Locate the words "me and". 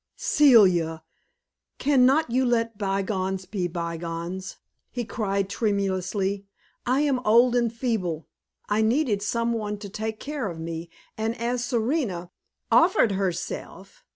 10.59-11.37